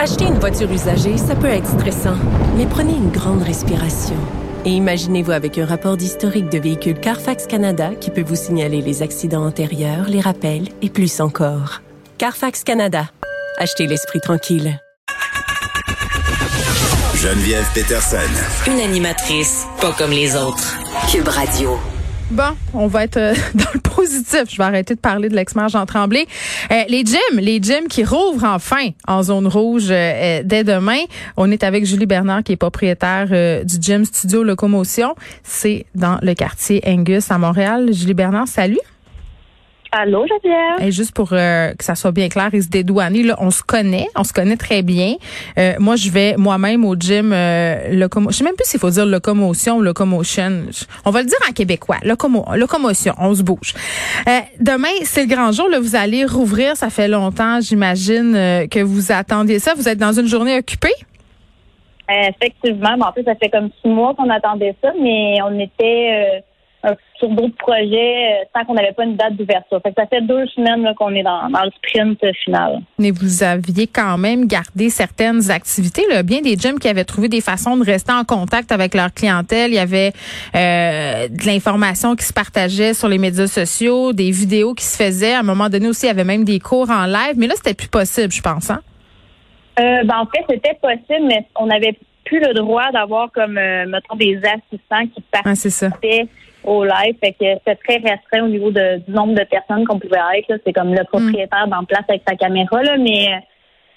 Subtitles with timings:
[0.00, 2.14] Acheter une voiture usagée, ça peut être stressant,
[2.56, 4.14] mais prenez une grande respiration.
[4.64, 9.02] Et imaginez-vous avec un rapport d'historique de véhicule Carfax Canada qui peut vous signaler les
[9.02, 11.82] accidents antérieurs, les rappels et plus encore.
[12.16, 13.10] Carfax Canada.
[13.58, 14.80] Achetez l'esprit tranquille.
[17.16, 18.18] Geneviève Peterson.
[18.68, 20.78] Une animatrice pas comme les autres.
[21.10, 21.76] Cube Radio.
[22.30, 24.44] Bon, on va être euh, dans le positif.
[24.50, 26.26] Je vais arrêter de parler de l'ex-maire Jean Tremblay.
[26.70, 31.00] Euh, les gyms, les gyms qui rouvrent enfin en zone rouge euh, dès demain.
[31.38, 33.28] On est avec Julie Bernard qui est propriétaire
[33.64, 35.14] du gym Studio Locomotion.
[35.42, 37.88] C'est dans le quartier Angus à Montréal.
[37.92, 38.78] Julie Bernard, salut.
[39.90, 40.86] Allô, Geneviève?
[40.86, 43.62] Et juste pour euh, que ça soit bien clair et se dédouaner, là, on se
[43.62, 45.14] connaît, on se connaît très bien.
[45.58, 48.30] Euh, moi, je vais moi-même au gym euh, locomo.
[48.30, 50.64] Je sais même plus s'il faut dire locomotion ou locomotion.
[51.06, 51.96] On va le dire en québécois.
[52.02, 53.14] Locomo locomotion.
[53.18, 53.72] On se bouge.
[54.28, 55.68] Euh, demain, c'est le grand jour.
[55.70, 56.76] Là, vous allez rouvrir.
[56.76, 58.32] Ça fait longtemps, j'imagine,
[58.70, 59.72] que vous attendiez ça.
[59.74, 60.94] Vous êtes dans une journée occupée?
[62.10, 62.96] Effectivement.
[63.00, 66.42] en plus, ça fait comme six mois qu'on attendait ça, mais on était
[67.18, 69.80] sur d'autres projets tant euh, qu'on n'avait pas une date d'ouverture.
[69.84, 72.80] ça fait deux semaines qu'on est dans, le sprint final.
[72.98, 76.04] Mais vous aviez quand même gardé certaines activités.
[76.08, 76.22] Là.
[76.22, 79.72] Bien des gyms qui avaient trouvé des façons de rester en contact avec leur clientèle.
[79.72, 80.12] Il y avait
[80.54, 85.34] euh, de l'information qui se partageait sur les médias sociaux, des vidéos qui se faisaient.
[85.34, 87.34] À un moment donné aussi, il y avait même des cours en live.
[87.36, 88.70] Mais là, c'était plus possible, je pense.
[88.70, 88.80] Hein?
[89.80, 94.16] Euh, ben, en fait, c'était possible, mais on n'avait plus le droit d'avoir comme, mettons,
[94.16, 96.28] des assistants qui participaient
[96.64, 97.16] au live.
[97.20, 100.60] Fait que c'est très restreint au niveau de, du nombre de personnes qu'on pouvait être.
[100.64, 101.86] C'est comme le propriétaire mm.
[101.86, 103.42] place avec sa caméra, là, mais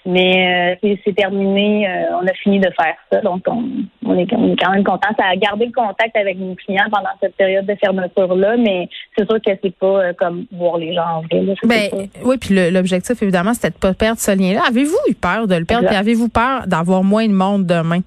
[0.04, 1.88] mais euh, c'est terminé.
[1.88, 3.20] Euh, on a fini de faire ça.
[3.20, 3.64] Donc on,
[4.04, 5.08] on, est, quand même content.
[5.16, 9.28] Ça a gardé le contact avec nos clients pendant cette période de fermeture-là, mais c'est
[9.28, 11.54] sûr que c'est pas euh, comme voir les gens en vrai.
[11.64, 14.62] ben, oui, puis l'objectif, évidemment, c'était de pas perdre ce lien-là.
[14.68, 15.88] Avez-vous eu peur de le perdre?
[15.88, 18.00] Avez-vous peur d'avoir moins de monde demain?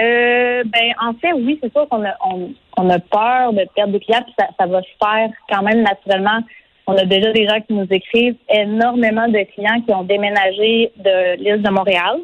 [0.00, 2.50] Euh, ben, en fait, oui, c'est sûr qu'on a, on,
[2.90, 6.40] a peur de perdre des clients, puis ça, va se faire quand même naturellement.
[6.86, 11.36] On a déjà des gens qui nous écrivent, énormément de clients qui ont déménagé de
[11.36, 12.20] l'île de Montréal,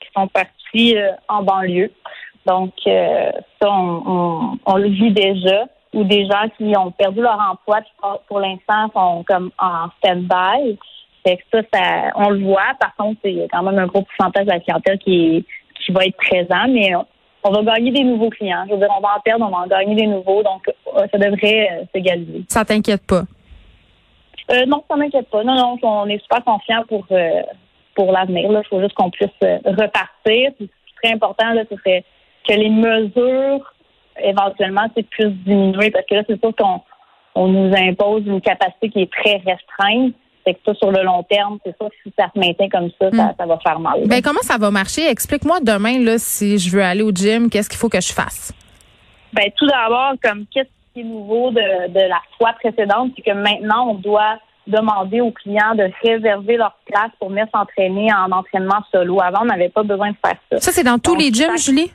[0.00, 1.92] qui sont partis euh, en banlieue.
[2.46, 3.30] Donc, euh,
[3.60, 5.66] ça, on, on, le vit déjà.
[5.94, 7.80] Ou des gens qui ont perdu leur emploi,
[8.26, 10.78] pour l'instant sont comme en stand-by.
[11.26, 12.74] Fait que ça, on le voit.
[12.78, 15.46] Par contre, c'est quand même un gros pourcentage de la clientèle qui,
[15.80, 16.92] qui va être présent, mais
[17.44, 18.64] on va gagner des nouveaux clients.
[18.66, 21.06] Je veux dire, on va en perdre, on va en gagner des nouveaux, donc euh,
[21.10, 22.44] ça devrait euh, s'égaliser.
[22.48, 23.22] Ça t'inquiète pas?
[24.50, 25.44] Euh, non, ça m'inquiète pas.
[25.44, 27.06] Non, non, on est super confiants pour
[27.94, 28.50] pour l'avenir.
[28.50, 30.52] Il faut juste qu'on puisse repartir.
[30.58, 30.70] Ce qui
[31.02, 32.04] serait important, là, ce serait
[32.48, 33.74] que les mesures
[34.20, 36.80] éventuellement puissent diminuer parce que là, c'est sûr qu'on
[37.34, 41.58] on nous impose une capacité qui est très restreinte que ça, sur le long terme,
[41.64, 43.48] c'est ça, si ça se maintient comme ça, ça, hmm.
[43.48, 44.02] va faire mal.
[44.06, 45.08] Ben, comment ça va marcher?
[45.08, 48.52] Explique-moi demain, là, si je veux aller au gym, qu'est-ce qu'il faut que je fasse?
[49.32, 53.34] Ben, tout d'abord, comme qu'est-ce qui est nouveau de, de la fois précédente, c'est que
[53.34, 54.38] maintenant, on doit
[54.68, 59.20] demander aux clients de réserver leur place pour venir s'entraîner en entraînement solo.
[59.20, 60.60] Avant, on n'avait pas besoin de faire ça.
[60.60, 61.90] Ça, c'est dans tous les gyms, Julie?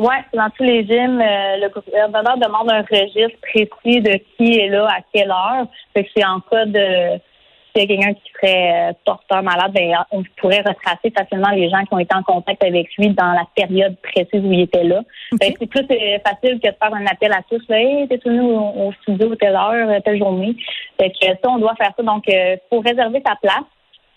[0.00, 1.20] Oui, dans tous les gyms.
[1.20, 5.66] Euh, le gouvernement demande un registre précis de qui est là à quelle heure.
[5.94, 7.20] Fait que c'est en cas de
[7.74, 11.70] s'il y a quelqu'un qui serait euh, porteur malade, ben, on pourrait retracer facilement les
[11.70, 14.84] gens qui ont été en contact avec lui dans la période précise où il était
[14.84, 15.00] là.
[15.32, 17.62] Ben, c'est plus euh, facile que de faire un appel à tous.
[17.68, 20.54] Là, hey, t'es venu au, studio telle heure, euh, telle journée.
[21.00, 22.02] Fait que ça, on doit faire ça.
[22.02, 23.64] Donc, il faut réserver sa place.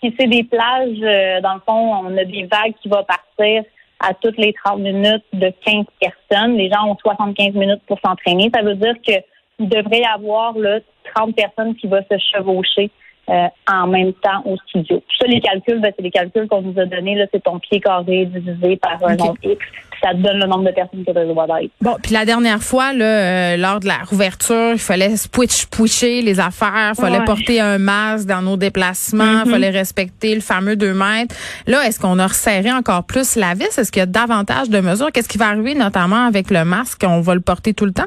[0.02, 1.00] Si c'est des plages,
[1.42, 3.62] dans le fond, on a des vagues qui vont partir
[4.00, 6.56] à toutes les 30 minutes de 15 personnes.
[6.58, 8.50] Les gens ont 75 minutes pour s'entraîner.
[8.54, 9.22] Ça veut dire qu'il
[9.58, 10.80] devrait y avoir là,
[11.14, 12.90] 30 personnes qui vont se chevaucher
[13.28, 15.02] euh, en même temps au studio.
[15.18, 17.16] Ça, les calculs, ben, c'est les calculs qu'on nous a donnés.
[17.16, 19.58] Là, c'est ton pied carré divisé par un nombre X.
[20.00, 21.72] Ça te donne le nombre de personnes que tu as droit d'être.
[21.80, 26.22] Bon, puis la dernière fois, là, euh, lors de la rouverture, il fallait switch pusher
[26.22, 29.50] les affaires, il fallait porter un masque dans nos déplacements, il mm-hmm.
[29.50, 31.34] fallait respecter le fameux 2 mètres.
[31.66, 33.76] Là, est-ce qu'on a resserré encore plus la vis?
[33.76, 35.10] Est-ce qu'il y a davantage de mesures?
[35.12, 37.02] Qu'est-ce qui va arriver notamment avec le masque?
[37.04, 38.06] On va le porter tout le temps?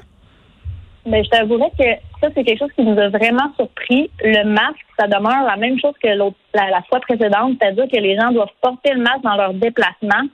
[1.10, 1.86] Mais je t'avouerais que
[2.22, 4.10] ça, c'est quelque chose qui nous a vraiment surpris.
[4.24, 8.16] Le masque, ça demeure la même chose que l'autre, la, fois précédente, c'est-à-dire que les
[8.16, 10.28] gens doivent porter le masque dans leur déplacement,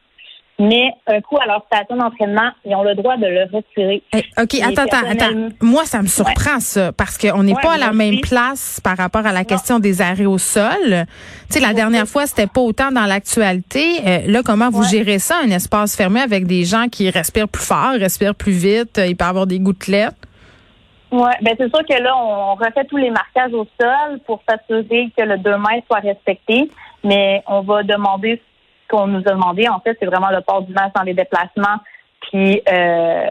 [0.60, 4.02] mais un coup à leur station d'entraînement, ils ont le droit de le retirer.
[4.14, 5.50] Eh, OK, attends, attends, attends.
[5.62, 9.26] Moi, ça me surprend, ça, parce qu'on n'est pas à la même place par rapport
[9.26, 11.06] à la question des arrêts au sol.
[11.48, 14.00] Tu sais, la dernière fois, c'était pas autant dans l'actualité.
[14.06, 17.64] Euh, là, comment vous gérez ça, un espace fermé avec des gens qui respirent plus
[17.64, 20.16] fort, respirent plus vite, il peut y avoir des gouttelettes?
[21.12, 25.12] Oui, ben c'est sûr que là, on refait tous les marquages au sol pour s'assurer
[25.16, 26.70] que le 2 mètres soit respecté,
[27.04, 28.42] mais on va demander
[28.90, 31.80] qu'on nous a demandé, en fait, c'est vraiment le port du masque dans les déplacements.
[32.22, 33.28] Puis euh,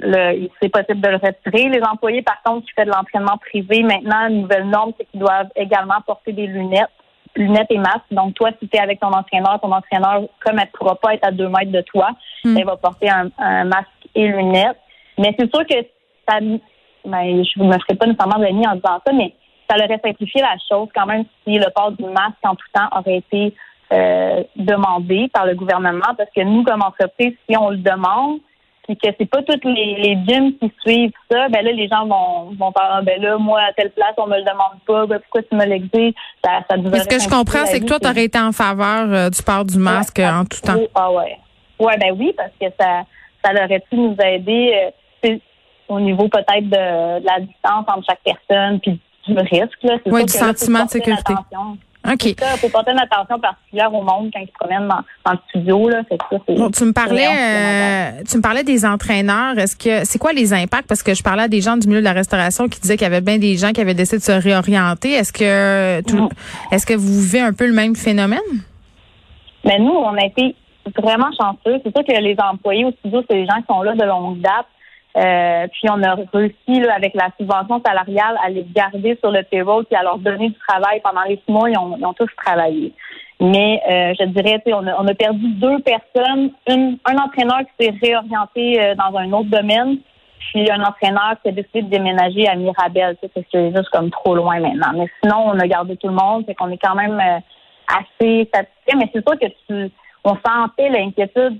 [0.00, 1.68] le, c'est possible de le retirer.
[1.68, 5.20] Les employés, par contre, qui font de l'entraînement privé, maintenant, une nouvelle norme, c'est qu'ils
[5.20, 6.90] doivent également porter des lunettes,
[7.36, 8.10] lunettes et masques.
[8.10, 11.14] Donc, toi, si tu es avec ton entraîneur, ton entraîneur, comme elle ne pourra pas
[11.14, 12.10] être à deux mètres de toi,
[12.44, 12.56] hmm.
[12.56, 14.78] elle va porter un, masque et lunettes.
[15.18, 15.76] Mais c'est sûr que
[16.28, 16.38] ça,
[17.04, 19.34] ben, je ne me ferai pas nécessairement de en disant ça, mais
[19.68, 22.88] ça aurait simplifié la chose quand même si le port du masque en tout temps
[22.96, 23.54] aurait été
[23.92, 28.40] euh, demandé par le gouvernement, parce que nous, comme entreprise, si on le demande,
[28.86, 32.06] puis que c'est pas toutes les, les gyms qui suivent ça, ben là, les gens
[32.06, 35.06] vont, vont faire, ah, ben là, moi, à telle place, on me le demande pas,
[35.06, 36.14] ben pourquoi tu me l'exiges?
[36.44, 39.30] Ça, ça Ce que je comprends, c'est que toi, tu aurais été en faveur euh,
[39.30, 40.80] du port du masque en tout temps.
[40.94, 41.38] Ah ouais.
[41.78, 43.02] Ouais, ben oui, parce que ça,
[43.44, 44.90] ça aurait pu nous aider euh,
[45.92, 49.78] au niveau peut-être de, la distance entre chaque personne, puis du risque.
[50.06, 51.34] Oui, du sentiment de sécurité.
[52.10, 52.24] OK.
[52.24, 55.88] Il faut porter une attention particulière au monde quand ils se promènent dans, le studio.
[55.88, 56.02] Là.
[56.10, 56.16] ça,
[56.48, 59.56] bon, tu me parlais euh, tu me parlais des entraîneurs.
[59.56, 60.88] Est-ce que c'est quoi les impacts?
[60.88, 63.04] Parce que je parlais à des gens du milieu de la restauration qui disaient qu'il
[63.04, 65.12] y avait bien des gens qui avaient décidé de se réorienter.
[65.12, 66.74] Est-ce que tout, mm-hmm.
[66.74, 68.40] est-ce que vous vivez un peu le même phénomène?
[69.64, 70.56] Mais nous, on a été
[70.96, 71.80] vraiment chanceux.
[71.84, 74.40] C'est sûr que les employés au studio, c'est des gens qui sont là de longue
[74.40, 74.66] date.
[75.16, 79.42] Euh, puis on a réussi là, avec la subvention salariale à les garder sur le
[79.42, 81.68] payroll puis à leur donner du travail pendant les six mois.
[81.68, 82.92] Ils ont, ils ont tous travaillé.
[83.40, 86.52] Mais euh, je dirais, on a, on a perdu deux personnes.
[86.68, 89.98] Une, un entraîneur qui s'est réorienté euh, dans un autre domaine,
[90.38, 93.16] puis un entraîneur qui a décidé de déménager à Mirabel.
[93.20, 94.92] Sais, c'est juste comme trop loin maintenant.
[94.94, 96.44] Mais sinon, on a gardé tout le monde.
[96.46, 97.20] C'est qu'on est quand même
[97.88, 98.96] assez satisfait.
[98.96, 99.92] Mais c'est sûr que tu
[100.24, 101.58] on sentait l'inquiétude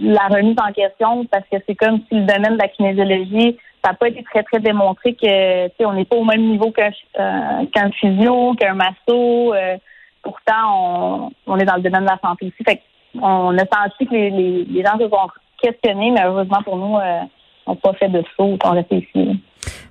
[0.00, 3.90] la remise en question parce que c'est comme si le domaine de la kinésiologie, ça
[3.90, 7.66] n'a pas été très, très démontré que on n'est pas au même niveau qu'un euh,
[7.72, 9.54] qu'un physio, qu'un masso.
[9.54, 9.76] Euh,
[10.22, 12.64] pourtant, on, est dans le domaine de la santé aussi.
[12.64, 12.80] Fait
[13.20, 15.28] on a senti que les, les, gens se sont
[15.60, 17.20] questionnés, mais heureusement pour nous, euh,
[17.66, 19.40] on n'a pas fait de saut, on restait ici.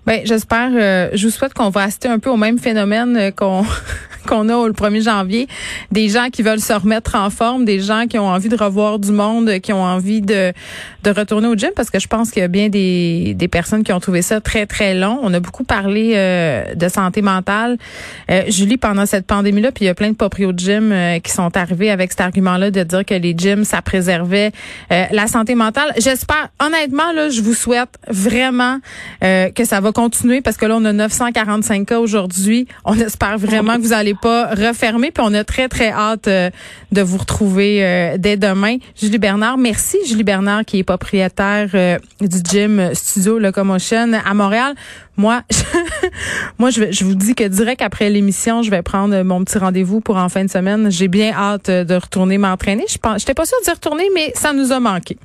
[0.05, 0.71] Ben, j'espère,
[1.13, 3.65] je vous souhaite qu'on va assister un peu au même phénomène qu'on
[4.27, 5.47] qu'on a le 1er janvier,
[5.91, 8.99] des gens qui veulent se remettre en forme, des gens qui ont envie de revoir
[8.99, 10.53] du monde, qui ont envie de,
[11.03, 13.83] de retourner au gym, parce que je pense qu'il y a bien des, des personnes
[13.83, 15.19] qui ont trouvé ça très, très long.
[15.21, 17.77] On a beaucoup parlé euh, de santé mentale.
[18.29, 21.19] Euh, Julie, pendant cette pandémie-là, puis il y a plein de proprios de gym euh,
[21.19, 24.51] qui sont arrivés avec cet argument-là de dire que les gyms, ça préservait
[24.89, 25.93] la santé mentale.
[25.97, 28.79] J'espère, honnêtement, là, je vous souhaite vraiment
[29.21, 32.67] que ça va continuer, parce que là, on a 945 cas aujourd'hui.
[32.85, 35.11] On espère vraiment que vous allez pas refermer.
[35.11, 36.49] Puis on a très, très hâte euh,
[36.91, 38.77] de vous retrouver euh, dès demain.
[38.99, 39.97] Julie Bernard, merci.
[40.07, 44.75] Julie Bernard, qui est propriétaire euh, du gym Studio Locomotion à Montréal.
[45.17, 45.57] Moi, je,
[46.57, 50.01] moi, je, je vous dis que direct après l'émission, je vais prendre mon petit rendez-vous
[50.01, 50.91] pour en fin de semaine.
[50.91, 52.85] J'ai bien hâte de retourner m'entraîner.
[52.87, 55.17] Je n'étais pas sûre d'y retourner, mais ça nous a manqué.